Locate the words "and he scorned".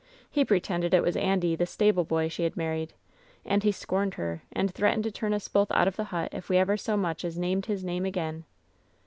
3.45-4.15